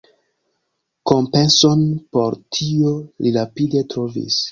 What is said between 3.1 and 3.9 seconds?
li rapide